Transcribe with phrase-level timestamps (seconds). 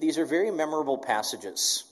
[0.00, 1.84] these are very memorable passages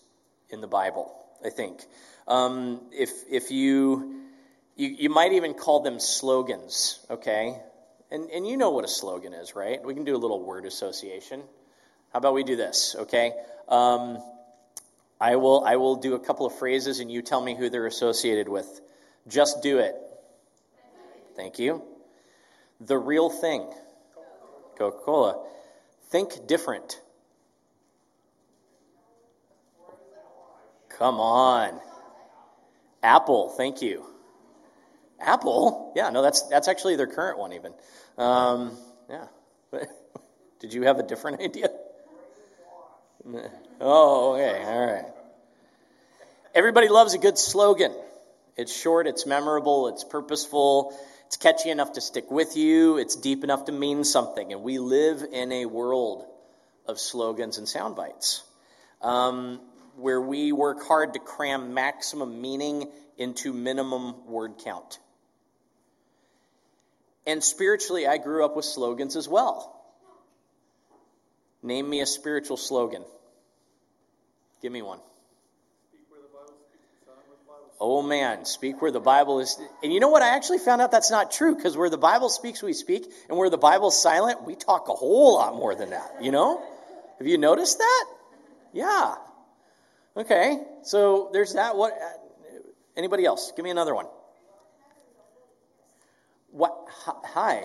[0.51, 1.15] in the Bible,
[1.45, 1.85] I think.
[2.29, 4.23] Um, if, if you,
[4.77, 7.59] you, you might even call them slogans, okay?
[8.11, 9.83] And, and you know what a slogan is, right?
[9.85, 11.43] We can do a little word association.
[12.13, 13.33] How about we do this, okay?
[13.69, 14.19] Um,
[15.21, 17.87] I, will, I will do a couple of phrases and you tell me who they're
[17.87, 18.81] associated with.
[19.29, 19.95] Just do it.
[21.37, 21.83] Thank you.
[22.81, 23.69] The real thing.
[24.79, 25.45] Coca Cola.
[26.11, 27.01] Think different.
[30.99, 31.81] Come on.
[33.03, 34.05] Apple, thank you.
[35.21, 35.93] Apple?
[35.95, 37.73] Yeah, no, that's that's actually their current one even.
[38.19, 38.77] Um,
[39.09, 39.27] yeah.
[40.61, 41.69] Did you have a different idea?
[43.79, 45.05] Oh, okay, all right.
[46.55, 47.93] Everybody loves a good slogan.
[48.57, 53.45] It's short, it's memorable, it's purposeful, it's catchy enough to stick with you, it's deep
[53.45, 54.51] enough to mean something.
[54.51, 56.25] And we live in a world
[56.87, 58.43] of slogans and sound bites
[59.03, 59.61] um,
[59.97, 64.99] where we work hard to cram maximum meaning into minimum word count.
[67.27, 69.73] And spiritually, I grew up with slogans as well.
[71.63, 73.03] Name me a spiritual slogan.
[74.63, 75.01] Give me one.
[77.79, 79.59] Oh man, speak where the Bible is.
[79.83, 80.23] And you know what?
[80.23, 83.37] I actually found out that's not true because where the Bible speaks, we speak, and
[83.37, 86.23] where the Bible's silent, we talk a whole lot more than that.
[86.23, 86.63] You know?
[87.19, 88.05] Have you noticed that?
[88.73, 89.17] Yeah.
[90.17, 90.59] Okay.
[90.83, 91.77] So there's that.
[91.77, 91.93] What?
[92.97, 93.53] Anybody else?
[93.55, 94.07] Give me another one.
[96.51, 96.75] What?
[97.05, 97.65] Hi.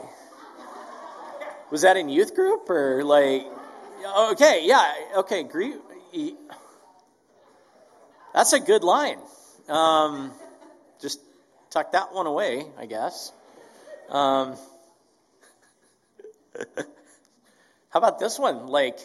[1.72, 3.44] Was that in youth group or like?
[4.32, 4.62] Okay.
[4.66, 4.94] Yeah.
[5.18, 5.44] Okay.
[5.44, 5.76] Greet.
[8.34, 9.20] That's a good line.
[9.70, 10.32] Um,
[11.02, 11.20] just
[11.70, 13.32] tuck that one away, I guess.
[14.10, 14.56] Um,
[17.90, 18.68] how about this one?
[18.68, 19.00] Like,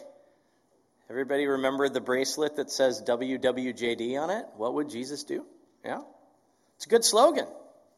[1.11, 4.47] everybody remember the bracelet that says WWJD on it?
[4.57, 5.45] What would Jesus do?
[5.85, 6.01] Yeah.
[6.77, 7.47] It's a good slogan.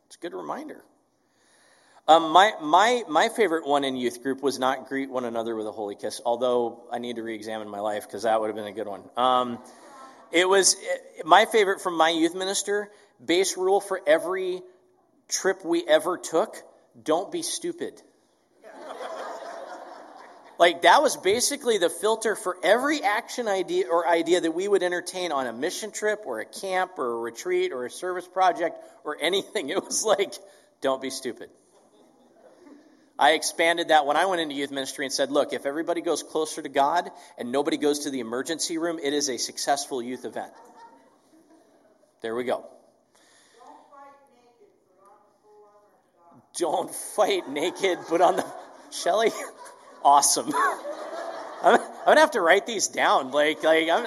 [0.06, 0.82] It's a good reminder.
[2.06, 5.66] Um, my, my, my favorite one in youth group was not greet one another with
[5.66, 8.56] a holy kiss, although I need to re examine my life because that would have
[8.56, 9.02] been a good one.
[9.16, 9.58] Um,
[10.32, 10.76] it was
[11.24, 12.91] my favorite from my youth minister
[13.24, 14.62] base rule for every
[15.28, 16.56] trip we ever took
[17.02, 18.00] don't be stupid.
[20.58, 24.82] Like that was basically the filter for every action idea or idea that we would
[24.82, 28.76] entertain on a mission trip or a camp or a retreat or a service project
[29.04, 29.70] or anything.
[29.78, 30.34] It was like,
[30.80, 31.50] don't be stupid.
[33.18, 36.22] I expanded that when I went into youth ministry and said, look, if everybody goes
[36.22, 40.24] closer to God and nobody goes to the emergency room, it is a successful youth
[40.24, 40.52] event.
[42.20, 42.64] There we go.
[46.56, 48.44] Don't fight naked, put on the.
[48.91, 49.30] Shelly?
[50.08, 50.50] Awesome.
[51.62, 53.30] I'm, I'm to have to write these down.
[53.30, 54.06] Like, like I'm,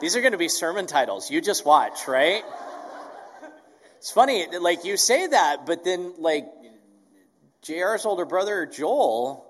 [0.00, 1.28] these are to be sermon titles.
[1.28, 2.44] You just watch, right?
[3.96, 6.46] It's funny, like you say that, but then, like,
[7.64, 9.44] JR's older brother, Joel,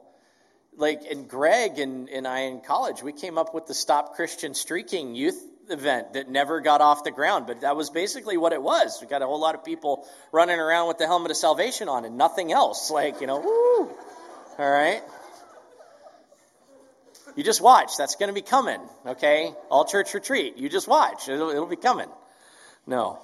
[0.75, 4.55] like, and Greg and, and I in college, we came up with the Stop Christian
[4.55, 8.63] Streaking youth event that never got off the ground, but that was basically what it
[8.63, 8.99] was.
[9.03, 12.07] We got a whole lot of people running around with the helmet of salvation on
[12.07, 12.91] and nothing else.
[12.91, 13.95] Like, you know, woo!
[14.59, 15.03] All right?
[17.37, 17.97] You just watch.
[17.97, 19.53] That's going to be coming, okay?
[19.71, 20.57] All church retreat.
[20.57, 21.29] You just watch.
[21.29, 22.09] It'll, it'll be coming.
[22.87, 23.19] No.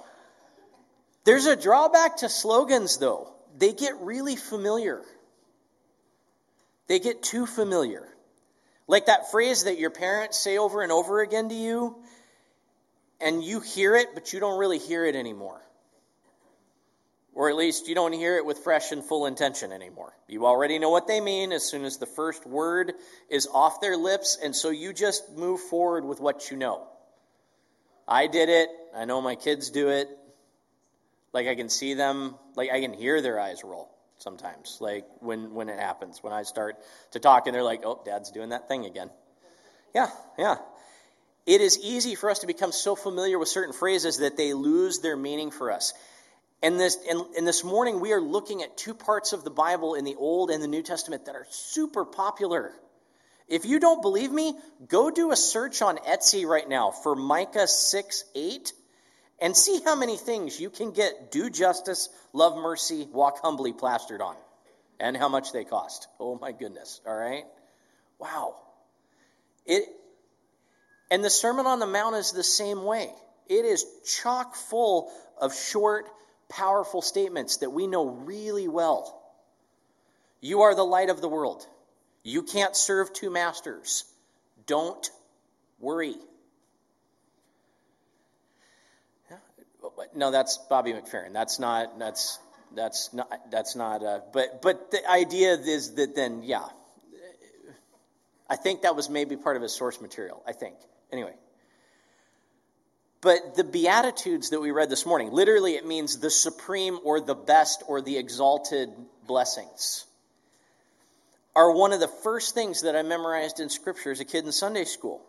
[1.23, 5.01] There's a drawback to slogans, though they get really familiar.
[6.87, 8.07] They get too familiar.
[8.87, 11.97] Like that phrase that your parents say over and over again to you,
[13.19, 15.61] and you hear it, but you don't really hear it anymore.
[17.37, 20.11] Or at least you don't hear it with fresh and full intention anymore.
[20.27, 22.93] You already know what they mean as soon as the first word
[23.29, 26.87] is off their lips, and so you just move forward with what you know.
[28.07, 28.69] I did it.
[28.95, 30.09] I know my kids do it.
[31.31, 33.87] Like I can see them, like I can hear their eyes roll
[34.17, 36.77] sometimes, like when, when it happens, when I start
[37.11, 39.11] to talk and they're like, oh, dad's doing that thing again.
[39.93, 40.09] Yeah,
[40.39, 40.55] yeah.
[41.45, 45.01] It is easy for us to become so familiar with certain phrases that they lose
[45.01, 45.93] their meaning for us.
[46.63, 49.93] And this, and, and this morning, we are looking at two parts of the Bible
[49.93, 52.73] in the Old and the New Testament that are super popular.
[53.47, 54.55] If you don't believe me,
[54.87, 58.73] go do a search on Etsy right now for Micah 6 8
[59.39, 64.21] and see how many things you can get do justice, love mercy, walk humbly plastered
[64.21, 64.35] on,
[64.99, 66.07] and how much they cost.
[66.19, 67.45] Oh my goodness, all right?
[68.19, 68.55] Wow.
[69.65, 69.83] It
[71.09, 73.09] and the Sermon on the Mount is the same way.
[73.47, 73.85] It is
[74.21, 75.09] chock full
[75.39, 76.09] of short,
[76.49, 79.21] powerful statements that we know really well.
[80.41, 81.65] You are the light of the world.
[82.23, 84.03] You can't serve two masters.
[84.65, 85.09] Don't
[85.79, 86.15] worry.
[90.13, 91.33] No, that's Bobby McFerrin.
[91.33, 91.97] That's not.
[91.97, 92.39] That's
[92.75, 93.51] that's not.
[93.51, 94.03] That's not.
[94.03, 96.65] Uh, but but the idea is that then, yeah,
[98.49, 100.43] I think that was maybe part of his source material.
[100.45, 100.75] I think.
[101.11, 101.33] Anyway.
[103.21, 107.35] But the Beatitudes that we read this morning, literally it means the supreme or the
[107.35, 108.89] best or the exalted
[109.25, 110.05] blessings,
[111.55, 114.51] are one of the first things that I memorized in Scripture as a kid in
[114.51, 115.21] Sunday school.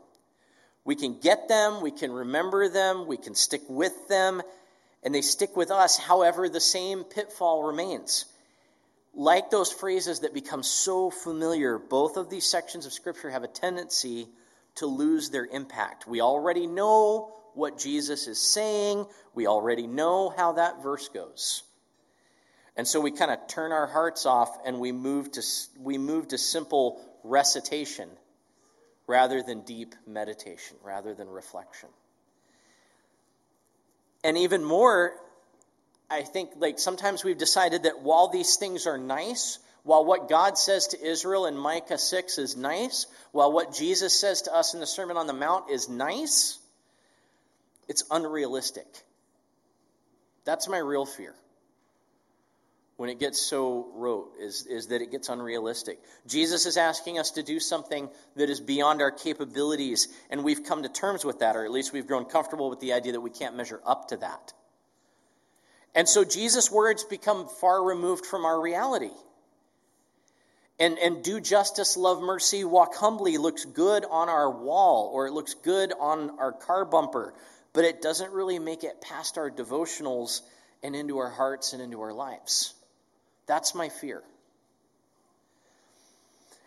[0.85, 4.43] We can get them, we can remember them, we can stick with them,
[5.03, 5.97] and they stick with us.
[5.97, 8.27] However, the same pitfall remains.
[9.15, 13.49] Like those phrases that become so familiar, both of these sections of Scripture have a
[13.49, 14.29] tendency
[14.77, 16.07] to lose their impact.
[16.07, 19.07] We already know what Jesus is saying.
[19.35, 21.63] We already know how that verse goes.
[22.77, 25.43] And so we kind of turn our hearts off and we move to
[25.81, 28.09] we move to simple recitation
[29.09, 31.89] rather than deep meditation, rather than reflection.
[34.23, 35.15] And even more,
[36.09, 40.57] I think like sometimes we've decided that while these things are nice, while what God
[40.57, 44.81] says to Israel in Micah 6 is nice, while what Jesus says to us in
[44.81, 46.59] the Sermon on the Mount is nice,
[47.89, 48.87] it's unrealistic.
[50.45, 51.35] That's my real fear.
[52.97, 56.01] When it gets so rote, is, is that it gets unrealistic.
[56.27, 60.83] Jesus is asking us to do something that is beyond our capabilities, and we've come
[60.83, 63.31] to terms with that, or at least we've grown comfortable with the idea that we
[63.31, 64.53] can't measure up to that.
[65.95, 69.11] And so Jesus' words become far removed from our reality.
[70.81, 75.33] And, and do justice, love mercy, walk humbly looks good on our wall, or it
[75.33, 77.35] looks good on our car bumper
[77.79, 80.41] but it doesn't really make it past our devotionals
[80.83, 82.75] and into our hearts and into our lives.
[83.47, 84.21] That's my fear.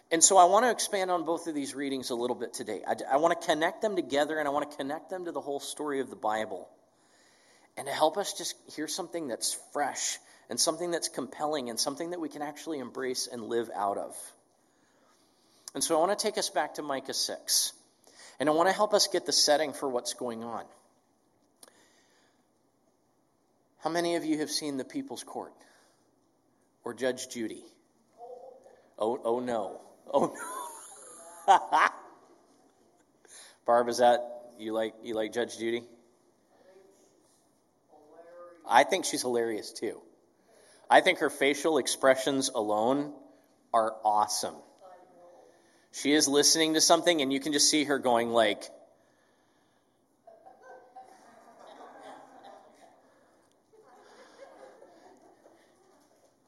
[0.09, 2.81] And so I want to expand on both of these readings a little bit today.
[2.87, 5.41] I, I, want to connect them together and I want to connect them to the
[5.41, 6.69] whole story of the Bible.
[7.75, 10.17] And to help us just hear something that's fresh
[10.49, 14.15] and something that's compelling and something that we can actually embrace and live out of.
[15.75, 17.73] And so I want to take us back to Micah 6.
[18.39, 20.63] And I want to help us get the setting for what's going on.
[23.83, 25.54] How many of you have seen The People's Court
[26.83, 27.63] or Judge Judy?
[29.00, 29.81] Oh, oh no.
[30.13, 30.36] Oh
[31.48, 31.60] no.
[33.66, 34.19] Barb, is that
[34.60, 35.83] you like you like Judge Judy?
[38.69, 40.00] I think she's hilarious too.
[40.88, 43.13] I think her facial expressions alone
[43.74, 44.56] are awesome.
[45.92, 48.63] She is listening to something and you can just see her going like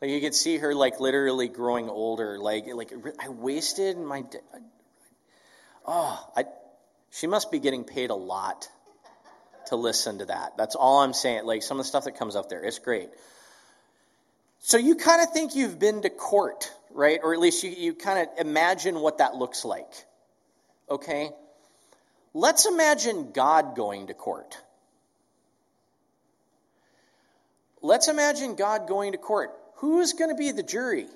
[0.03, 2.37] Like you could see her like literally growing older.
[2.37, 2.91] Like like
[3.21, 4.25] I wasted my.
[5.87, 6.43] Oh, I.
[7.11, 8.67] She must be getting paid a lot
[9.67, 10.57] to listen to that.
[10.57, 11.45] That's all I'm saying.
[11.45, 13.11] Like some of the stuff that comes up there, it's great.
[14.59, 17.21] So you kind of think you've been to court, right?
[17.23, 19.93] Or at least you, you kind of imagine what that looks like.
[20.89, 21.29] Okay?
[22.33, 24.57] Let's imagine God going to court.
[27.81, 29.51] Let's imagine God going to court.
[29.83, 31.07] Who's going to be the jury?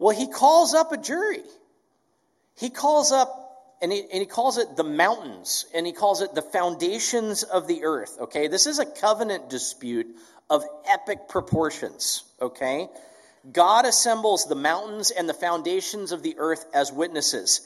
[0.00, 1.44] Well, he calls up a jury.
[2.56, 6.34] He calls up, and he, and he calls it the mountains, and he calls it
[6.34, 8.18] the foundations of the earth.
[8.22, 10.08] Okay, this is a covenant dispute
[10.50, 12.24] of epic proportions.
[12.42, 12.88] Okay,
[13.52, 17.60] God assembles the mountains and the foundations of the earth as witnesses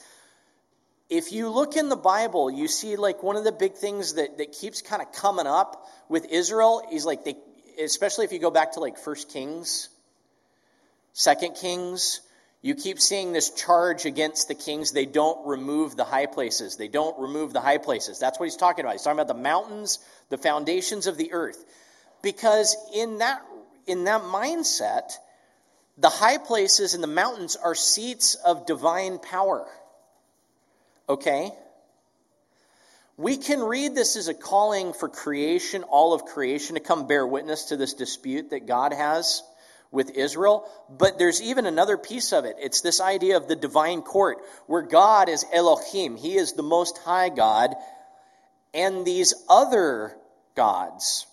[1.13, 4.39] if you look in the Bible, you see like one of the big things that,
[4.39, 7.37] that keeps kind of coming up with Israel is like they,
[7.83, 9.91] especially if you go back to like First Kings,
[11.13, 12.23] Second Kings,
[12.63, 14.93] you keep seeing this charge against the kings.
[14.93, 16.77] They don't remove the high places.
[16.77, 18.19] They don't remove the high places.
[18.19, 18.93] That's what he's talking about.
[18.93, 19.99] He's talking about the mountains,
[20.31, 21.63] the foundations of the earth.
[22.23, 23.43] Because in that,
[23.87, 25.13] in that mindset,
[25.99, 29.67] the high places and the mountains are seats of divine power.
[31.13, 31.53] Okay?
[33.19, 37.27] We can read this as a calling for creation, all of creation, to come bear
[37.27, 39.43] witness to this dispute that God has
[39.91, 40.67] with Israel.
[40.89, 42.57] But there's even another piece of it.
[42.59, 46.97] It's this idea of the divine court, where God is Elohim, He is the most
[46.99, 47.75] high God,
[48.73, 50.17] and these other
[50.57, 51.27] gods,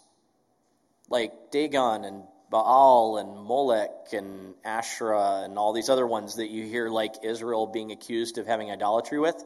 [1.10, 6.66] like Dagon and Baal and Molech and Asherah and all these other ones that you
[6.66, 9.42] hear like Israel being accused of having idolatry with,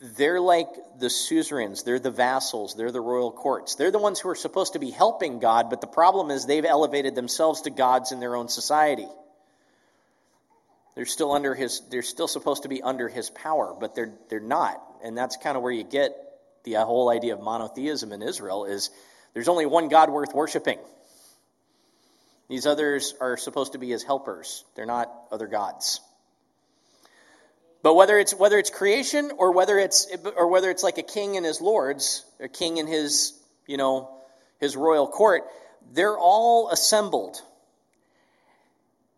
[0.00, 3.76] they're like the suzerains, they're the vassals, they're the royal courts.
[3.76, 6.64] They're the ones who are supposed to be helping God, but the problem is they've
[6.64, 9.08] elevated themselves to gods in their own society.
[10.94, 14.40] They're still under his they're still supposed to be under his power, but they're they're
[14.40, 14.82] not.
[15.04, 16.16] And that's kind of where you get
[16.64, 18.90] the uh, whole idea of monotheism in Israel is
[19.34, 20.78] there's only one God worth worshiping.
[22.48, 24.64] These others are supposed to be his helpers.
[24.74, 26.00] They're not other gods.
[27.86, 31.36] But whether it's whether it's creation or whether it's or whether it's like a king
[31.36, 33.32] and his lords, a king and his,
[33.68, 34.10] you know,
[34.58, 35.44] his royal court,
[35.92, 37.40] they're all assembled.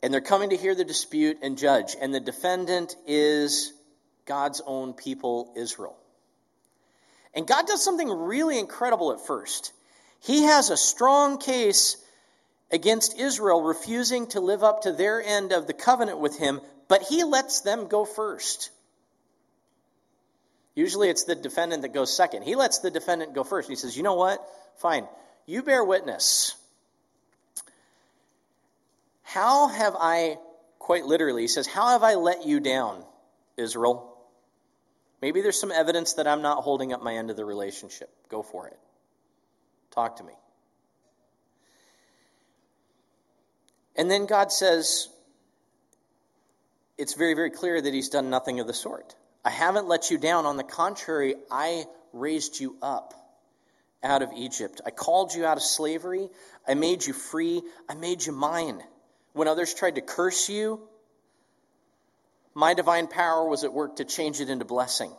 [0.02, 1.96] And they're coming to hear the dispute and judge.
[1.98, 3.72] And the defendant is
[4.26, 5.96] God's own people, Israel.
[7.32, 9.72] And God does something really incredible at first.
[10.20, 11.96] He has a strong case
[12.70, 17.02] against Israel refusing to live up to their end of the covenant with him, but
[17.02, 18.70] he lets them go first.
[20.74, 22.42] Usually it's the defendant that goes second.
[22.42, 23.68] He lets the defendant go first.
[23.68, 24.44] He says, You know what?
[24.78, 25.06] Fine.
[25.44, 26.54] You bear witness.
[29.22, 30.38] How have I,
[30.78, 33.04] quite literally, he says, How have I let you down,
[33.56, 34.16] Israel?
[35.20, 38.08] Maybe there's some evidence that I'm not holding up my end of the relationship.
[38.28, 38.78] Go for it.
[39.90, 40.32] Talk to me.
[43.96, 45.08] And then God says,
[46.98, 49.14] it's very, very clear that he's done nothing of the sort.
[49.44, 50.44] I haven't let you down.
[50.44, 53.14] On the contrary, I raised you up
[54.02, 54.80] out of Egypt.
[54.84, 56.28] I called you out of slavery.
[56.66, 57.62] I made you free.
[57.88, 58.82] I made you mine.
[59.32, 60.80] When others tried to curse you,
[62.54, 65.12] my divine power was at work to change it into blessing.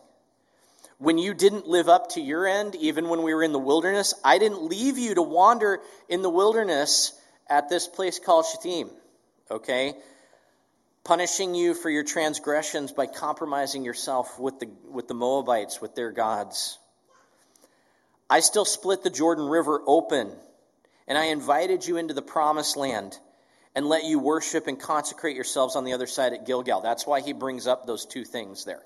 [0.97, 4.13] When you didn't live up to your end, even when we were in the wilderness,
[4.23, 7.13] I didn't leave you to wander in the wilderness
[7.49, 8.89] at this place called Shittim.
[9.49, 9.93] Okay?
[11.03, 16.11] Punishing you for your transgressions by compromising yourself with the, with the Moabites, with their
[16.11, 16.77] gods.
[18.29, 20.31] I still split the Jordan River open,
[21.07, 23.17] and I invited you into the promised land
[23.75, 26.81] and let you worship and consecrate yourselves on the other side at Gilgal.
[26.81, 28.83] That's why he brings up those two things there.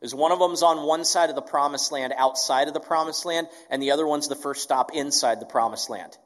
[0.00, 3.24] Is one of them's on one side of the promised land, outside of the promised
[3.24, 6.16] land, and the other one's the first stop inside the promised land.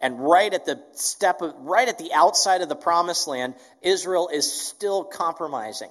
[0.00, 4.30] And right at the step of, right at the outside of the promised land, Israel
[4.32, 5.90] is still compromising.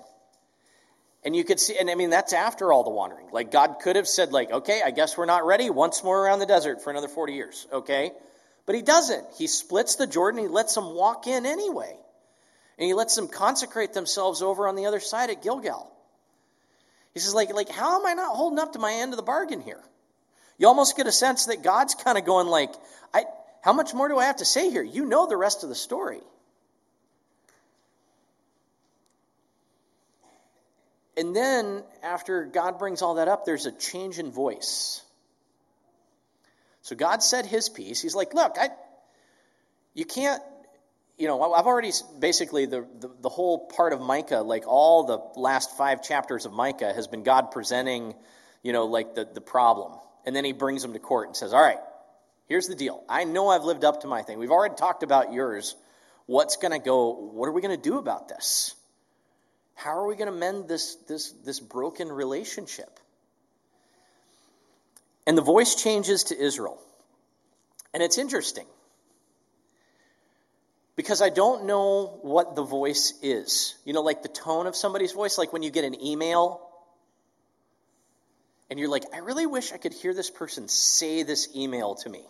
[1.24, 3.28] And you could see, and I mean, that's after all the wandering.
[3.32, 5.70] Like, God could have said, like, okay, I guess we're not ready.
[5.70, 8.12] Once more around the desert for another 40 years, okay?
[8.66, 9.26] But he doesn't.
[9.38, 11.96] He splits the Jordan, he lets them walk in anyway.
[12.78, 15.92] And he lets them consecrate themselves over on the other side at Gilgal.
[17.14, 19.24] He says, like, like, how am I not holding up to my end of the
[19.24, 19.84] bargain here?
[20.58, 22.72] You almost get a sense that God's kind of going like,
[23.14, 23.26] I,
[23.62, 24.84] how much more do I have to say here?
[24.84, 26.22] You know the rest of the story.
[31.18, 35.02] And then, after God brings all that up, there's a change in voice.
[36.82, 38.02] So God said his piece.
[38.02, 38.70] He's like, look, I,
[39.94, 40.42] you can't,
[41.18, 45.40] you know, I've already basically the, the, the whole part of Micah, like all the
[45.40, 48.16] last five chapters of Micah, has been God presenting,
[48.64, 50.00] you know, like the, the problem.
[50.26, 51.80] And then he brings them to court and says, all right,
[52.50, 53.04] Here's the deal.
[53.08, 54.40] I know I've lived up to my thing.
[54.40, 55.76] We've already talked about yours.
[56.26, 57.12] What's going to go?
[57.12, 58.76] What are we going to do about this?
[59.76, 63.00] How are we going to mend this, this, this broken relationship?
[65.28, 66.82] And the voice changes to Israel.
[67.94, 68.66] And it's interesting
[70.96, 73.76] because I don't know what the voice is.
[73.86, 76.62] You know, like the tone of somebody's voice, like when you get an email
[78.72, 82.10] and you're like, I really wish I could hear this person say this email to
[82.10, 82.26] me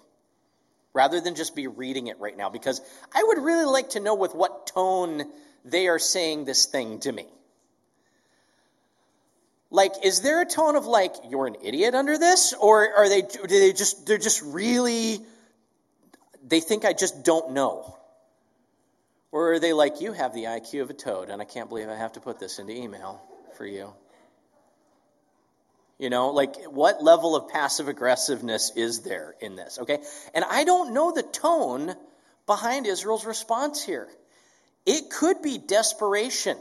[0.93, 2.81] rather than just be reading it right now because
[3.13, 5.23] I would really like to know with what tone
[5.65, 7.27] they are saying this thing to me.
[9.71, 12.53] Like, is there a tone of like, you're an idiot under this?
[12.53, 15.19] Or are they, do they just, they're just really,
[16.47, 17.95] they think I just don't know?
[19.31, 21.87] Or are they like, you have the IQ of a toad and I can't believe
[21.87, 23.21] I have to put this into email
[23.57, 23.93] for you?
[25.99, 29.77] You know, like what level of passive aggressiveness is there in this?
[29.79, 29.99] Okay.
[30.33, 31.93] And I don't know the tone
[32.47, 34.07] behind Israel's response here.
[34.85, 36.57] It could be desperation.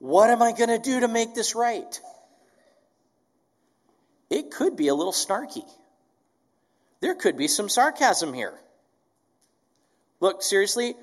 [0.00, 2.00] What am I going to do to make this right?
[4.28, 5.64] It could be a little snarky.
[7.00, 8.54] There could be some sarcasm here.
[10.18, 10.96] Look, seriously,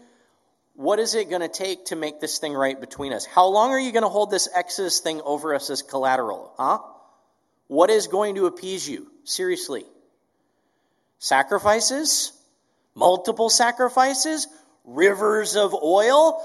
[0.75, 3.25] what is it going to take to make this thing right between us?
[3.25, 6.51] How long are you going to hold this Exodus thing over us as collateral?
[6.57, 6.79] Huh?
[7.67, 9.07] What is going to appease you?
[9.23, 9.85] Seriously.
[11.19, 12.31] Sacrifices?
[12.95, 14.47] Multiple sacrifices?
[14.83, 16.43] Rivers of oil?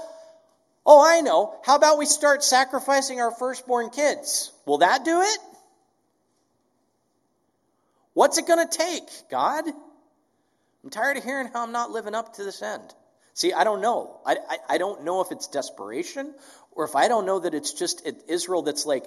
[0.85, 1.59] Oh, I know.
[1.63, 4.51] How about we start sacrificing our firstborn kids?
[4.65, 5.39] Will that do it?
[8.13, 9.65] What's it going to take, God?
[10.83, 12.93] I'm tired of hearing how I'm not living up to this end.
[13.33, 14.19] See, I don't know.
[14.25, 16.33] I, I, I, don't know if it's desperation
[16.71, 19.05] or if I don't know that it's just Israel that's like,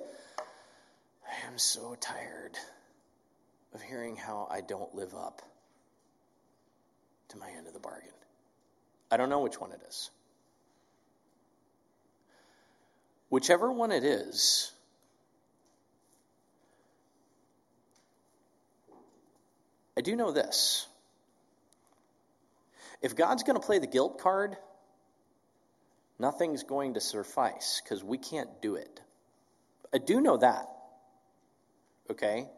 [1.26, 2.56] I am so tired
[3.74, 5.42] of hearing how I don't live up
[7.28, 8.08] to my end of the bargain.
[9.10, 10.10] I don't know which one it is.
[13.28, 14.72] Whichever one it is,
[19.96, 20.86] I do know this.
[23.02, 24.56] If God's going to play the guilt card,
[26.18, 29.00] nothing's going to suffice because we can't do it.
[29.92, 30.68] I do know that.
[32.10, 32.48] Okay?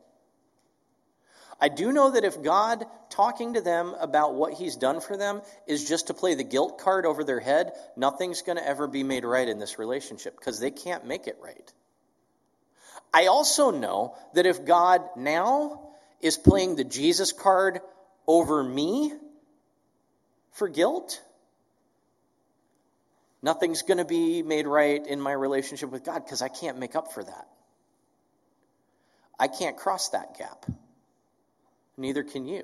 [1.61, 5.41] I do know that if God talking to them about what he's done for them
[5.67, 9.03] is just to play the guilt card over their head, nothing's going to ever be
[9.03, 11.73] made right in this relationship because they can't make it right.
[13.15, 15.89] I also know that if God now
[16.21, 17.81] is playing the Jesus card
[18.27, 19.13] over me
[20.55, 21.21] for guilt,
[23.43, 26.95] nothing's going to be made right in my relationship with God because I can't make
[26.95, 27.49] up for that.
[29.39, 30.65] I can't cross that gap.
[31.97, 32.63] Neither can you.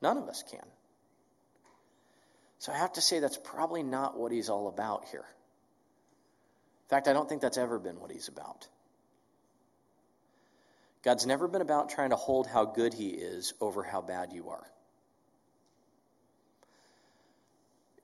[0.00, 0.64] None of us can.
[2.58, 5.26] So I have to say that's probably not what he's all about here.
[6.84, 8.66] In fact, I don't think that's ever been what he's about.
[11.02, 14.48] God's never been about trying to hold how good he is over how bad you
[14.48, 14.71] are.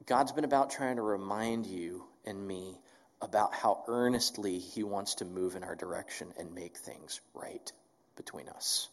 [0.09, 2.81] God's been about trying to remind you and me
[3.21, 7.73] about how earnestly he wants to move in our direction and make things right
[8.17, 8.89] between us.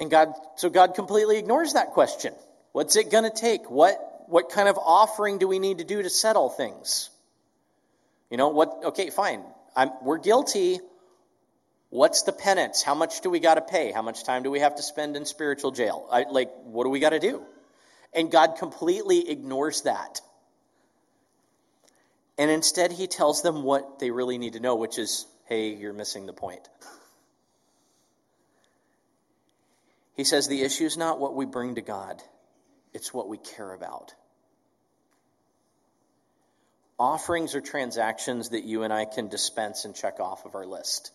[0.00, 2.34] And God, so God completely ignores that question.
[2.72, 3.70] What's it going to take?
[3.70, 7.10] What, what kind of offering do we need to do to settle things?
[8.28, 9.44] You know, what, okay, fine.
[9.76, 10.80] I'm, we're guilty.
[11.90, 12.82] What's the penance?
[12.82, 13.92] How much do we got to pay?
[13.92, 16.06] How much time do we have to spend in spiritual jail?
[16.10, 17.42] I, like, what do we got to do?
[18.14, 20.20] And God completely ignores that.
[22.38, 25.92] And instead, he tells them what they really need to know, which is hey, you're
[25.92, 26.66] missing the point.
[30.14, 32.22] He says the issue is not what we bring to God,
[32.94, 34.14] it's what we care about.
[36.98, 41.10] Offerings are transactions that you and I can dispense and check off of our list.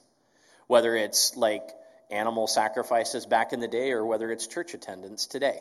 [0.68, 1.70] Whether it's like
[2.10, 5.60] animal sacrifices back in the day or whether it's church attendance today.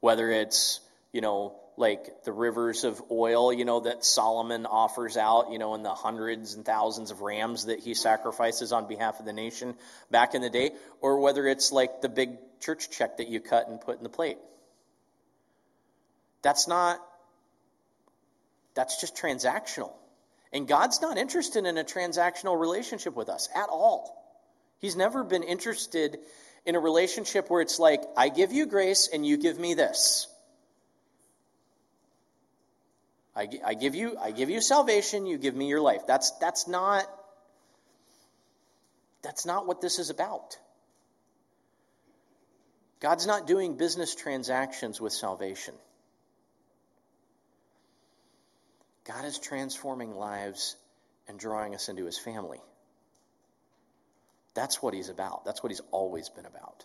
[0.00, 0.80] Whether it's,
[1.12, 5.74] you know, like the rivers of oil, you know, that Solomon offers out, you know,
[5.74, 9.74] and the hundreds and thousands of rams that he sacrifices on behalf of the nation
[10.10, 13.68] back in the day, or whether it's like the big church check that you cut
[13.68, 14.38] and put in the plate.
[16.42, 17.00] That's not,
[18.74, 19.92] that's just transactional.
[20.52, 24.16] And God's not interested in a transactional relationship with us at all.
[24.80, 26.18] He's never been interested
[26.66, 30.26] in a relationship where it's like, I give you grace and you give me this.
[33.36, 36.02] I, I, give you, I give you salvation, you give me your life.
[36.06, 37.06] That's, that's, not,
[39.22, 40.58] that's not what this is about.
[43.00, 45.74] God's not doing business transactions with salvation.
[49.04, 50.76] God is transforming lives
[51.28, 52.60] and drawing us into his family.
[54.54, 55.44] That's what he's about.
[55.44, 56.84] That's what he's always been about.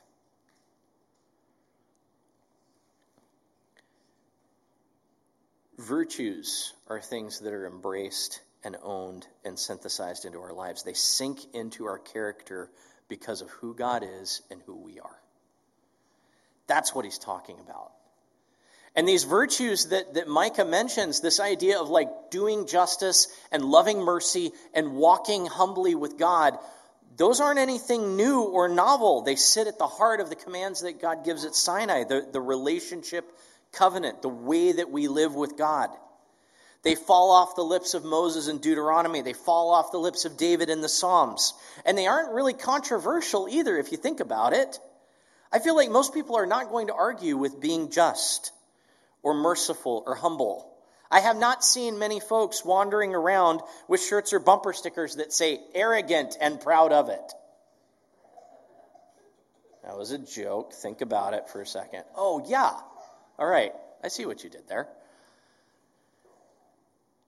[5.77, 10.83] Virtues are things that are embraced and owned and synthesized into our lives.
[10.83, 12.69] They sink into our character
[13.09, 15.19] because of who God is and who we are.
[16.67, 17.91] That's what he's talking about.
[18.95, 23.99] And these virtues that, that Micah mentions, this idea of like doing justice and loving
[23.99, 26.57] mercy and walking humbly with God,
[27.17, 29.21] those aren't anything new or novel.
[29.21, 32.41] They sit at the heart of the commands that God gives at Sinai, the, the
[32.41, 33.25] relationship
[33.73, 35.89] covenant, the way that we live with God.
[36.83, 39.21] They fall off the lips of Moses in Deuteronomy.
[39.21, 41.53] They fall off the lips of David in the Psalms.
[41.83, 44.79] And they aren't really controversial either, if you think about it.
[45.51, 48.51] I feel like most people are not going to argue with being just
[49.25, 50.71] or merciful or humble.
[51.09, 55.59] I have not seen many folks wandering around with shirts or bumper stickers that say
[55.73, 57.33] arrogant and proud of it.
[59.83, 60.73] That was a joke.
[60.73, 62.03] Think about it for a second.
[62.15, 62.71] Oh, yeah.
[63.39, 64.87] All right, I see what you did there.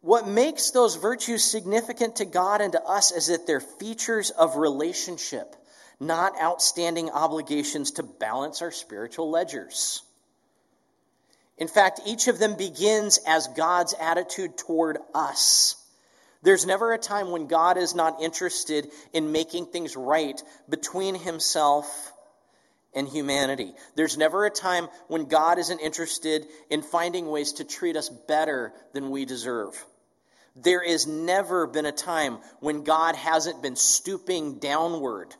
[0.01, 4.55] What makes those virtues significant to God and to us is that they're features of
[4.57, 5.55] relationship,
[5.99, 10.03] not outstanding obligations to balance our spiritual ledgers.
[11.57, 15.75] In fact, each of them begins as God's attitude toward us.
[16.43, 20.39] There's never a time when God is not interested in making things right
[20.69, 22.13] between himself
[22.93, 23.73] and humanity.
[23.95, 28.71] There's never a time when God isn't interested in finding ways to treat us better
[28.93, 29.73] than we deserve.
[30.55, 35.35] There has never been a time when God hasn't been stooping downward,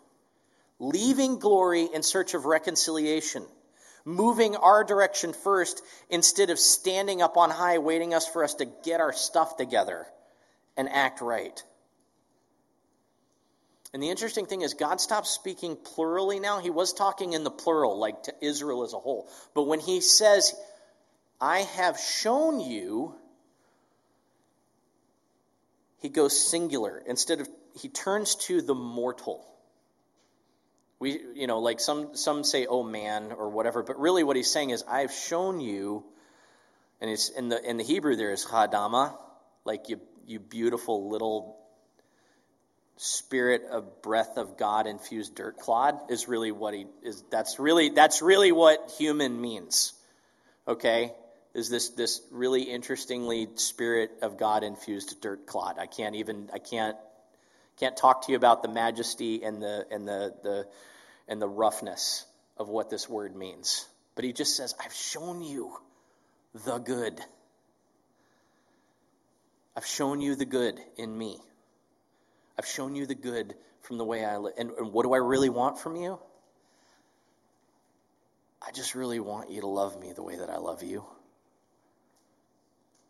[0.80, 3.44] leaving glory in search of reconciliation,
[4.08, 8.66] moving our direction first instead of standing up on high, waiting us for us to
[8.86, 10.08] get our stuff together
[10.78, 11.62] and act right.
[13.94, 16.60] And the interesting thing is, God stops speaking plurally now.
[16.60, 19.28] He was talking in the plural, like to Israel as a whole.
[19.54, 20.56] But when he says,
[21.42, 23.14] I have shown you,
[26.00, 27.04] he goes singular.
[27.06, 29.46] Instead of, he turns to the mortal.
[31.00, 34.52] We, you know, like some, some say, oh man, or whatever, but really what he's
[34.52, 36.04] saying is, I've shown you,
[37.00, 39.16] and it's in the, in the Hebrew there is hadama,
[39.64, 41.58] like you, you beautiful little
[42.98, 47.90] spirit of breath of God infused dirt clod is really what he is that's really
[47.90, 49.94] that's really what human means.
[50.68, 51.14] Okay?
[51.54, 55.78] Is this this really interestingly spirit of God infused dirt clod.
[55.80, 56.98] I can't even I can't
[57.80, 60.68] can't talk to you about the majesty and the and the the
[61.28, 62.26] and the roughness
[62.58, 63.88] of what this word means.
[64.16, 65.78] But he just says, I've shown you
[66.66, 67.20] the good.
[69.76, 71.38] I've shown you the good in me.
[72.58, 74.54] I've shown you the good from the way I live.
[74.58, 76.20] And, and what do I really want from you?
[78.66, 81.06] I just really want you to love me the way that I love you.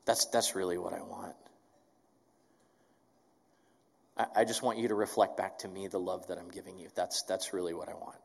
[0.05, 1.35] That's, that's really what I want.
[4.17, 6.89] I, just want you to reflect back to me the love that I'm giving you.
[6.95, 8.17] That's, that's really what I want.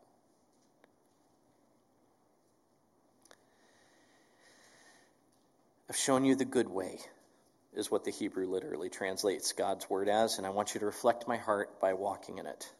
[5.90, 6.98] I've shown you the good way
[7.74, 11.28] is what the Hebrew literally translates God's word as, and I want you to reflect
[11.28, 12.70] my heart by walking in it.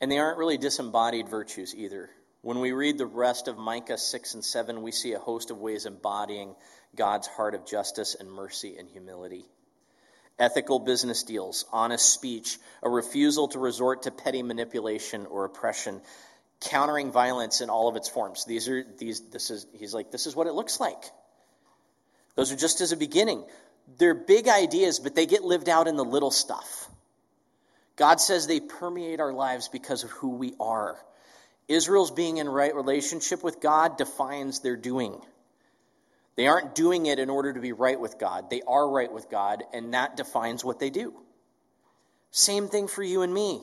[0.00, 2.10] And they aren't really disembodied virtues either.
[2.44, 5.62] When we read the rest of Micah 6 and 7, we see a host of
[5.62, 6.54] ways embodying
[6.94, 9.46] God's heart of justice and mercy and humility.
[10.38, 16.02] Ethical business deals, honest speech, a refusal to resort to petty manipulation or oppression,
[16.60, 18.44] countering violence in all of its forms.
[18.44, 21.02] These are these this is he's like this is what it looks like.
[22.34, 23.42] Those are just as a beginning.
[23.96, 26.90] They're big ideas, but they get lived out in the little stuff.
[27.96, 30.98] God says they permeate our lives because of who we are.
[31.68, 35.20] Israel's being in right relationship with God defines their doing.
[36.36, 38.50] They aren't doing it in order to be right with God.
[38.50, 41.14] They are right with God, and that defines what they do.
[42.30, 43.62] Same thing for you and me.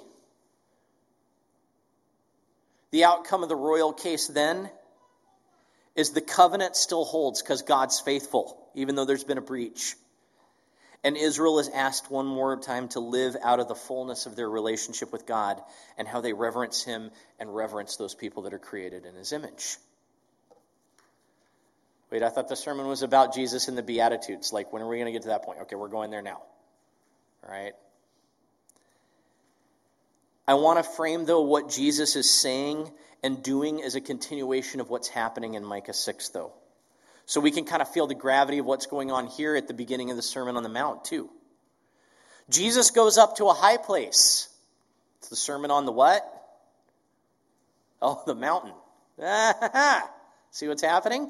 [2.91, 4.69] The outcome of the royal case then
[5.95, 9.95] is the covenant still holds because God's faithful, even though there's been a breach.
[11.03, 14.49] And Israel is asked one more time to live out of the fullness of their
[14.49, 15.59] relationship with God
[15.97, 17.09] and how they reverence Him
[17.39, 19.77] and reverence those people that are created in His image.
[22.11, 24.51] Wait, I thought the sermon was about Jesus and the Beatitudes.
[24.51, 25.59] Like, when are we going to get to that point?
[25.61, 26.41] Okay, we're going there now.
[27.43, 27.73] All right?
[30.47, 32.91] I want to frame, though, what Jesus is saying
[33.23, 36.51] and doing as a continuation of what's happening in Micah 6, though.
[37.25, 39.73] So we can kind of feel the gravity of what's going on here at the
[39.73, 41.29] beginning of the Sermon on the Mount, too.
[42.49, 44.49] Jesus goes up to a high place.
[45.19, 46.27] It's the Sermon on the what?
[48.01, 48.73] Oh, the mountain.
[50.51, 51.29] See what's happening?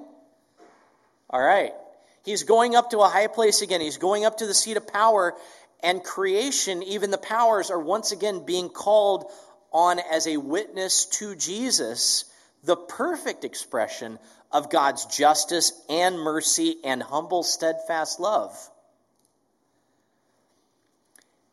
[1.30, 1.73] All right.
[2.23, 3.82] He's going up to a high place again.
[3.82, 5.36] He's going up to the seat of power,
[5.84, 9.25] and creation, even the powers, are once again being called
[9.71, 12.25] on as a witness to Jesus,
[12.63, 14.19] the perfect expression
[14.51, 18.55] of God's justice and mercy and humble, steadfast love.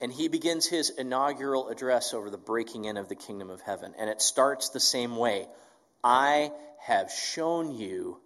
[0.00, 3.94] And he begins his inaugural address over the breaking in of the kingdom of heaven.
[3.98, 5.48] And it starts the same way
[6.04, 8.20] I have shown you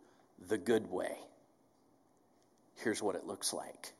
[0.48, 1.16] the good way.
[2.76, 3.92] Here's what it looks like.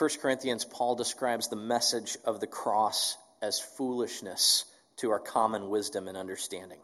[0.00, 4.64] 1 Corinthians, Paul describes the message of the cross as foolishness
[4.96, 6.78] to our common wisdom and understanding.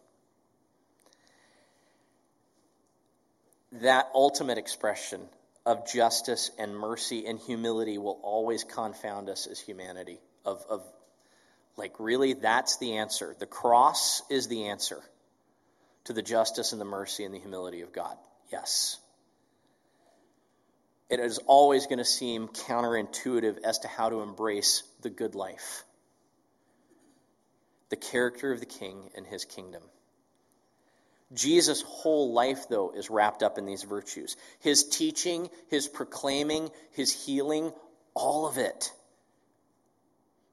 [3.72, 5.22] That ultimate expression
[5.64, 10.18] of justice and mercy and humility will always confound us as humanity.
[10.44, 10.83] Of, of
[11.79, 13.35] like, really, that's the answer.
[13.38, 15.00] The cross is the answer
[16.05, 18.18] to the justice and the mercy and the humility of God.
[18.52, 18.98] Yes
[21.09, 25.85] it is always going to seem counterintuitive as to how to embrace the good life,
[27.90, 29.83] the character of the king and his kingdom.
[31.33, 34.37] Jesus' whole life, though, is wrapped up in these virtues.
[34.61, 37.73] His teaching, his proclaiming, his healing,
[38.14, 38.92] all of it.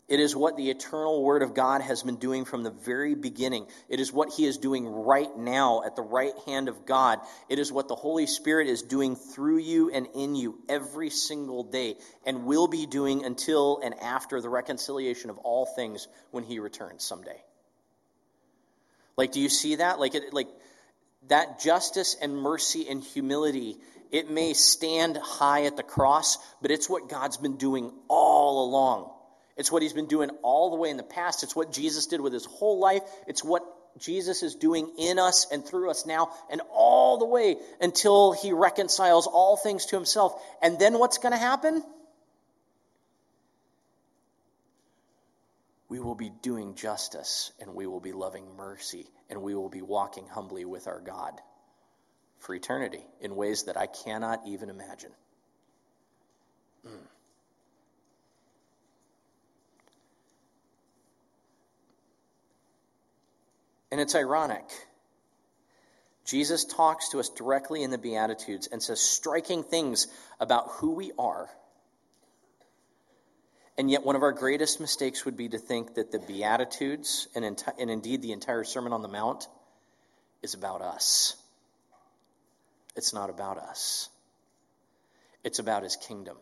[0.09, 3.67] It is what the eternal Word of God has been doing from the very beginning.
[3.87, 7.19] It is what He is doing right now at the right hand of God.
[7.47, 11.63] It is what the Holy Spirit is doing through you and in you every single
[11.63, 16.59] day and will be doing until and after the reconciliation of all things when He
[16.59, 17.41] returns someday.
[19.15, 19.99] Like, do you see that?
[19.99, 20.49] Like, it, like
[21.29, 23.77] that justice and mercy and humility,
[24.11, 29.09] it may stand high at the cross, but it's what God's been doing all along.
[29.55, 31.43] It's what he's been doing all the way in the past.
[31.43, 33.03] It's what Jesus did with his whole life.
[33.27, 33.63] It's what
[33.99, 38.51] Jesus is doing in us and through us now, and all the way until he
[38.51, 40.33] reconciles all things to himself.
[40.61, 41.83] And then what's going to happen?
[45.89, 49.83] We will be doing justice, and we will be loving mercy, and we will be
[49.83, 51.39] walking humbly with our God
[52.39, 55.11] for eternity in ways that I cannot even imagine.
[63.93, 64.65] And it's ironic.
[66.25, 70.07] Jesus talks to us directly in the Beatitudes and says striking things
[70.39, 71.47] about who we are.
[73.77, 77.45] And yet, one of our greatest mistakes would be to think that the Beatitudes, and,
[77.45, 79.47] enti- and indeed the entire Sermon on the Mount,
[80.41, 81.35] is about us.
[82.95, 84.09] It's not about us,
[85.43, 86.37] it's about his kingdom.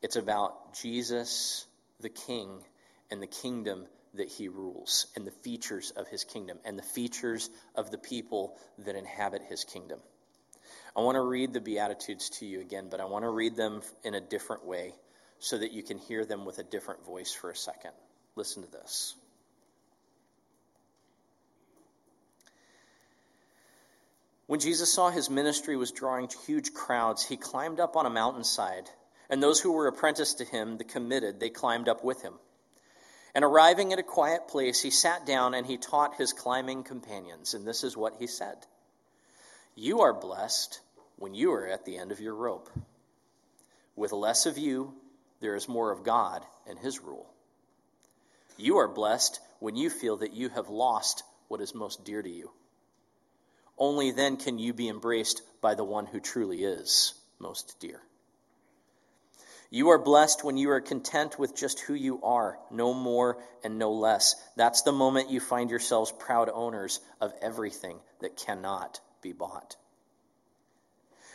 [0.00, 1.66] It's about Jesus,
[1.98, 2.62] the King,
[3.10, 7.50] and the kingdom that he rules and the features of his kingdom and the features
[7.74, 10.00] of the people that inhabit his kingdom.
[10.96, 13.82] I want to read the Beatitudes to you again, but I want to read them
[14.04, 14.94] in a different way
[15.38, 17.90] so that you can hear them with a different voice for a second.
[18.36, 19.14] Listen to this.
[24.46, 28.90] When Jesus saw his ministry was drawing huge crowds, he climbed up on a mountainside,
[29.30, 32.34] and those who were apprenticed to him, the committed, they climbed up with him.
[33.34, 37.54] And arriving at a quiet place, he sat down and he taught his climbing companions.
[37.54, 38.56] And this is what he said
[39.74, 40.80] You are blessed
[41.16, 42.70] when you are at the end of your rope.
[43.96, 44.94] With less of you,
[45.40, 47.26] there is more of God and his rule.
[48.56, 52.30] You are blessed when you feel that you have lost what is most dear to
[52.30, 52.50] you.
[53.76, 58.00] Only then can you be embraced by the one who truly is most dear.
[59.74, 63.76] You are blessed when you are content with just who you are, no more and
[63.76, 64.36] no less.
[64.54, 69.74] That's the moment you find yourselves proud owners of everything that cannot be bought.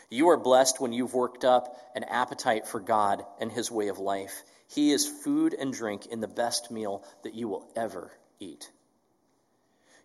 [0.10, 4.00] You are blessed when you've worked up an appetite for God and His way of
[4.00, 4.42] life.
[4.70, 8.72] He is food and drink in the best meal that you will ever eat.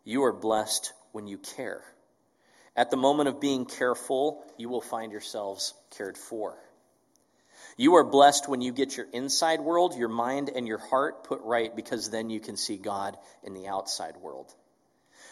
[0.02, 1.84] You are blessed when you care.
[2.74, 6.58] At the moment of being careful, you will find yourselves cared for.
[7.76, 11.40] You are blessed when you get your inside world, your mind, and your heart put
[11.42, 14.54] right because then you can see God in the outside world.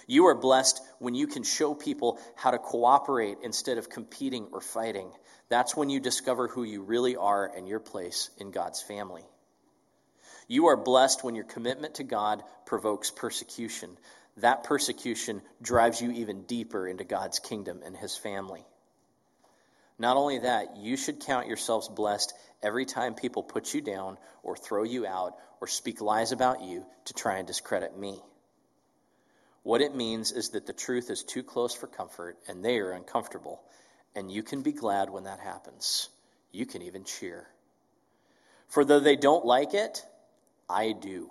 [0.09, 4.61] You are blessed when you can show people how to cooperate instead of competing or
[4.61, 5.11] fighting.
[5.49, 9.23] That's when you discover who you really are and your place in God's family.
[10.49, 13.97] You are blessed when your commitment to God provokes persecution.
[14.39, 18.65] That persecution drives you even deeper into God's kingdom and his family.
[20.03, 24.57] Not only that, you should count yourselves blessed every time people put you down or
[24.57, 28.21] throw you out or speak lies about you to try and discredit me.
[29.63, 32.91] What it means is that the truth is too close for comfort and they are
[32.91, 33.63] uncomfortable.
[34.17, 36.09] And you can be glad when that happens.
[36.51, 37.47] You can even cheer.
[38.71, 40.05] For though they don't like it,
[40.69, 41.31] I do.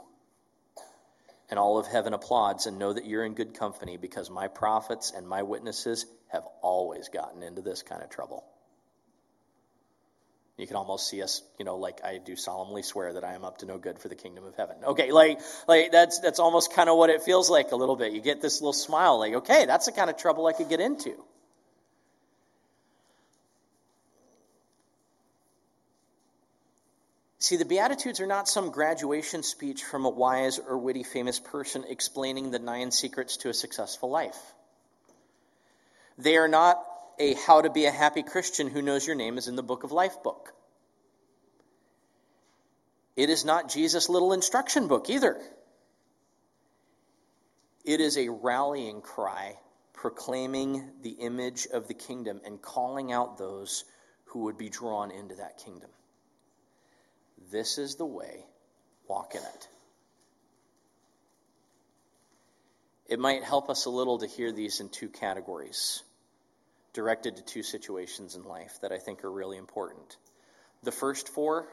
[1.49, 5.11] And all of heaven applauds and know that you're in good company because my prophets
[5.13, 8.45] and my witnesses have always gotten into this kind of trouble.
[10.61, 13.43] You can almost see us, you know, like I do solemnly swear that I am
[13.43, 14.75] up to no good for the kingdom of heaven.
[14.83, 18.13] Okay, like like that's that's almost kind of what it feels like a little bit.
[18.13, 20.79] You get this little smile, like, okay, that's the kind of trouble I could get
[20.79, 21.15] into.
[27.39, 31.85] See, the Beatitudes are not some graduation speech from a wise or witty famous person
[31.89, 34.37] explaining the nine secrets to a successful life.
[36.19, 36.85] They are not
[37.21, 39.83] a How to Be a Happy Christian Who Knows Your Name is in the Book
[39.83, 40.53] of Life book.
[43.15, 45.39] It is not Jesus' little instruction book either.
[47.85, 49.59] It is a rallying cry
[49.93, 53.85] proclaiming the image of the kingdom and calling out those
[54.25, 55.91] who would be drawn into that kingdom.
[57.51, 58.47] This is the way,
[59.07, 59.67] walk in it.
[63.11, 66.01] it might help us a little to hear these in two categories,
[66.93, 70.17] directed to two situations in life that I think are really important.
[70.83, 71.67] The first four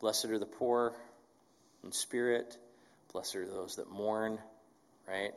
[0.00, 0.94] blessed are the poor
[1.82, 2.58] in spirit,
[3.12, 4.38] blessed are those that mourn,
[5.08, 5.32] right?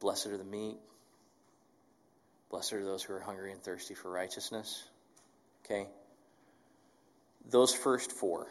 [0.00, 0.76] Blessed are the meek,
[2.50, 4.84] blessed are those who are hungry and thirsty for righteousness.
[5.64, 5.88] Okay?
[7.48, 8.46] Those first four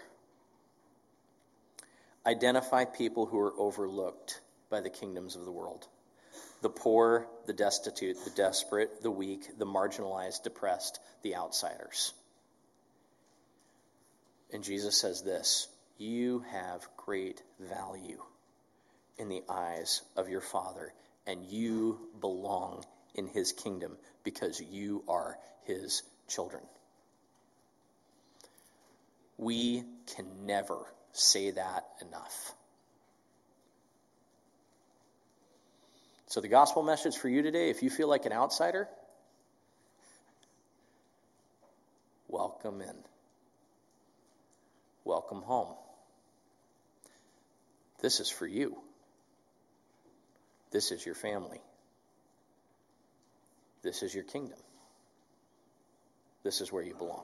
[2.25, 5.87] identify people who are overlooked by the kingdoms of the world
[6.61, 12.13] the poor, the destitute, the desperate, the weak, the marginalized, depressed, the outsiders.
[14.51, 15.67] And Jesus says this
[15.97, 18.21] You have great value
[19.17, 20.93] in the eyes of your Father,
[21.27, 22.83] and you belong
[23.15, 26.63] in his kingdom because you are his children.
[29.37, 29.83] We
[30.15, 32.53] can never say that enough.
[36.29, 38.87] So, the gospel message for you today if you feel like an outsider,
[42.27, 42.95] welcome in.
[45.03, 45.73] Welcome home.
[47.99, 48.77] This is for you.
[50.69, 51.61] This is your family.
[53.81, 54.59] This is your kingdom.
[56.43, 57.23] This is where you belong.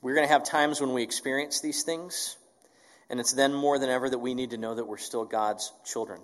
[0.00, 2.37] We're going to have times when we experience these things,
[3.10, 5.72] and it's then more than ever that we need to know that we're still God's
[5.84, 6.20] children.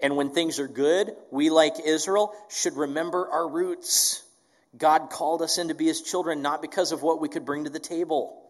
[0.00, 4.22] And when things are good, we, like Israel, should remember our roots.
[4.76, 7.64] God called us in to be his children not because of what we could bring
[7.64, 8.42] to the table,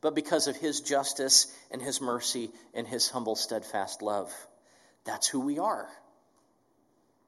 [0.00, 4.32] but because of his justice and his mercy and his humble, steadfast love.
[5.04, 5.88] That's who we are.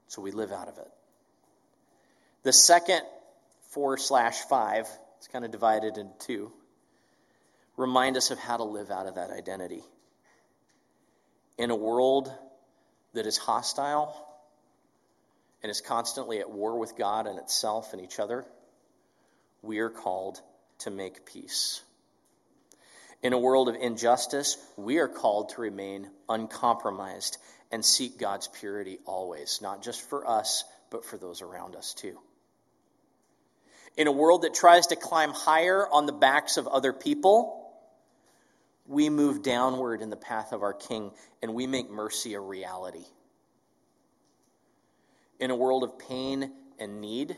[0.09, 0.89] So we live out of it.
[2.45, 3.03] The second
[3.71, 4.87] four slash five
[5.19, 6.53] it's kind of divided into two.
[7.77, 9.83] Remind us of how to live out of that identity.
[11.59, 12.33] In a world
[13.15, 14.15] that is hostile
[15.62, 18.47] and is constantly at war with God and itself and each other,
[19.62, 20.41] we are called
[20.81, 21.83] to make peace.
[23.23, 27.39] In a world of injustice, we are called to remain uncompromised
[27.73, 32.19] and seek God's purity always, not just for us, but for those around us too.
[33.97, 37.65] In a world that tries to climb higher on the backs of other people,
[38.88, 41.11] we move downward in the path of our King
[41.42, 43.05] and we make mercy a reality.
[45.38, 47.37] In a world of pain and need,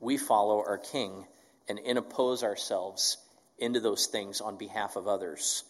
[0.00, 1.26] we follow our King
[1.68, 3.16] and interpose ourselves
[3.58, 5.64] into those things on behalf of others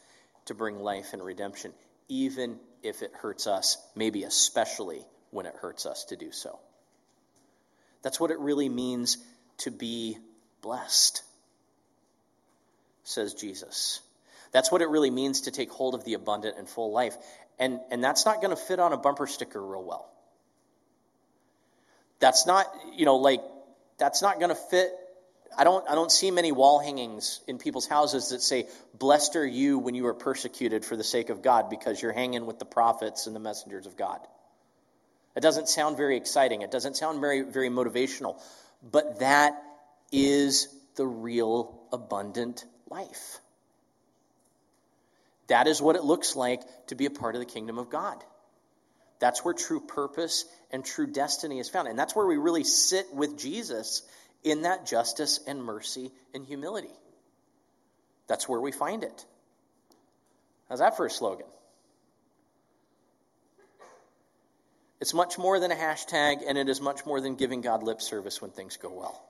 [0.47, 1.73] to bring life and redemption,
[2.09, 6.59] even if it hurts us, maybe especially when it hurts us to do so.
[8.03, 9.19] That's what it really means
[9.59, 10.19] to be
[10.61, 11.23] blessed,
[13.05, 14.01] says Jesus.
[14.55, 17.17] That's what it really means to take hold of the abundant and full life.
[17.59, 20.09] And, and that's not going to fit on a bumper sticker real well.
[22.21, 23.43] That's not, you know, like,
[23.99, 24.93] that's not going to fit.
[25.59, 29.47] I don't, I don't see many wall hangings in people's houses that say, Blessed are
[29.47, 32.65] you when you are persecuted for the sake of God because you're hanging with the
[32.65, 34.21] prophets and the messengers of God.
[35.35, 36.63] It doesn't sound very exciting.
[36.63, 38.41] It doesn't sound very, very motivational.
[38.89, 39.61] But that
[40.13, 43.41] is the real abundant life.
[45.49, 48.23] That is what it looks like to be a part of the kingdom of God.
[49.19, 51.89] That's where true purpose and true destiny is found.
[51.89, 54.03] And that's where we really sit with Jesus
[54.43, 56.91] in that justice and mercy and humility.
[58.27, 59.27] That's where we find it.
[60.69, 61.47] How's that for a slogan?
[65.01, 68.01] It's much more than a hashtag, and it is much more than giving God lip
[68.01, 69.23] service when things go well.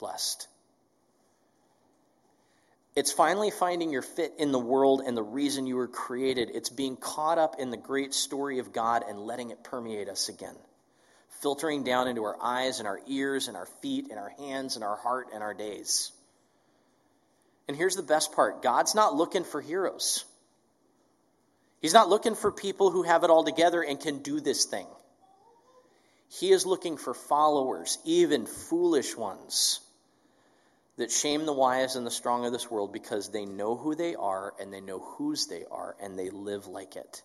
[0.00, 0.48] Blessed.
[2.96, 6.50] It's finally finding your fit in the world and the reason you were created.
[6.54, 10.28] It's being caught up in the great story of God and letting it permeate us
[10.28, 10.54] again,
[11.40, 14.84] filtering down into our eyes and our ears and our feet and our hands and
[14.84, 16.12] our heart and our days.
[17.66, 20.24] And here's the best part God's not looking for heroes.
[21.80, 24.86] He's not looking for people who have it all together and can do this thing.
[26.28, 29.80] He is looking for followers, even foolish ones,
[30.96, 34.14] that shame the wise and the strong of this world because they know who they
[34.14, 37.22] are and they know whose they are and they live like it.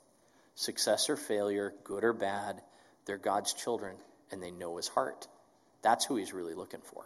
[0.55, 2.61] Success or failure, good or bad,
[3.05, 3.95] they're God's children
[4.31, 5.27] and they know his heart.
[5.81, 7.05] That's who he's really looking for.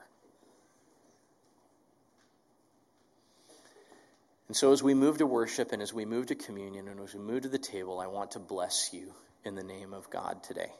[4.47, 7.13] And so, as we move to worship and as we move to communion and as
[7.13, 9.13] we move to the table, I want to bless you
[9.45, 10.71] in the name of God today.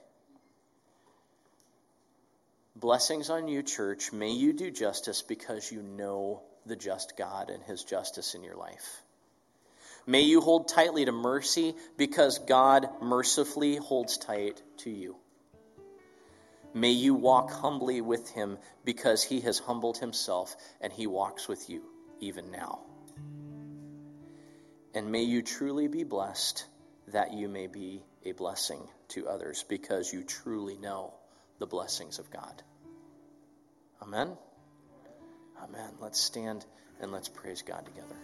[2.76, 4.12] Blessings on you, church.
[4.12, 8.56] May you do justice because you know the just God and his justice in your
[8.56, 9.04] life.
[10.08, 15.16] May you hold tightly to mercy because God mercifully holds tight to you.
[16.74, 21.70] May you walk humbly with him because he has humbled himself and he walks with
[21.70, 21.84] you
[22.20, 22.80] even now.
[24.96, 26.66] And may you truly be blessed
[27.10, 31.14] that you may be a blessing to others because you truly know
[31.60, 32.64] the blessings of God.
[34.02, 34.38] Amen.
[35.62, 35.92] Amen.
[36.00, 36.66] Let's stand
[37.02, 38.16] and let's praise God together.